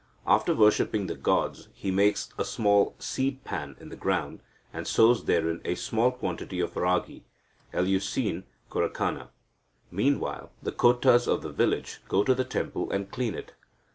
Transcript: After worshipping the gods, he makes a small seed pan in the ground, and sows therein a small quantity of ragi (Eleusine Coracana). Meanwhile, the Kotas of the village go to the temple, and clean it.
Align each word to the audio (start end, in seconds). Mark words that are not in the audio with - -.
After 0.25 0.55
worshipping 0.55 1.05
the 1.05 1.13
gods, 1.13 1.67
he 1.75 1.91
makes 1.91 2.29
a 2.35 2.43
small 2.43 2.95
seed 2.97 3.43
pan 3.43 3.75
in 3.79 3.89
the 3.89 3.95
ground, 3.95 4.39
and 4.73 4.87
sows 4.87 5.25
therein 5.25 5.61
a 5.63 5.75
small 5.75 6.09
quantity 6.11 6.59
of 6.59 6.73
ragi 6.75 7.21
(Eleusine 7.71 8.45
Coracana). 8.71 9.29
Meanwhile, 9.91 10.49
the 10.63 10.71
Kotas 10.71 11.27
of 11.27 11.43
the 11.43 11.51
village 11.51 11.99
go 12.09 12.23
to 12.23 12.33
the 12.33 12.43
temple, 12.43 12.89
and 12.89 13.11
clean 13.11 13.35
it. 13.35 13.53